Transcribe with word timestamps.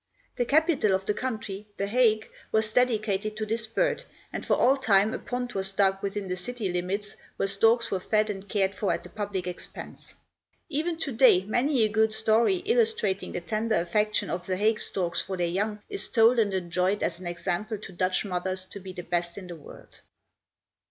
The 0.37 0.45
capital 0.45 0.95
of 0.95 1.05
the 1.05 1.13
country, 1.13 1.67
The 1.77 1.85
Hague, 1.85 2.27
was 2.51 2.73
dedicated 2.73 3.37
to 3.37 3.45
this 3.45 3.67
bird, 3.67 4.03
and, 4.33 4.43
for 4.43 4.55
all 4.55 4.75
time, 4.75 5.13
a 5.13 5.19
pond 5.19 5.51
was 5.51 5.71
dug 5.73 6.01
within 6.01 6.27
the 6.27 6.35
city 6.35 6.71
limits, 6.73 7.15
where 7.37 7.45
storks 7.47 7.91
were 7.91 7.99
fed 7.99 8.31
and 8.31 8.49
cared 8.49 8.73
for 8.73 8.91
at 8.91 9.03
the 9.03 9.09
public 9.09 9.45
expense. 9.45 10.15
Even 10.69 10.97
to 10.97 11.11
day, 11.11 11.43
many 11.43 11.83
a 11.83 11.87
good 11.87 12.11
story, 12.13 12.63
illustrating 12.65 13.31
the 13.33 13.41
tender 13.41 13.75
affection 13.75 14.31
of 14.31 14.47
The 14.47 14.57
Hague 14.57 14.79
storks 14.79 15.21
for 15.21 15.37
their 15.37 15.45
young, 15.47 15.83
is 15.87 16.09
told 16.09 16.39
and 16.39 16.51
enjoyed 16.51 17.03
as 17.03 17.19
an 17.19 17.27
example 17.27 17.77
to 17.77 17.93
Dutch 17.93 18.25
mothers 18.25 18.65
to 18.71 18.79
be 18.79 18.93
the 18.93 19.03
best 19.03 19.37
in 19.37 19.45
the 19.45 19.55
world. 19.55 19.99